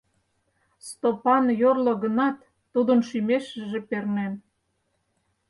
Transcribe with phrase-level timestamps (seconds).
[0.87, 2.37] Стопан йорло гынат,
[2.73, 4.33] тудын шӱмешыже пернен.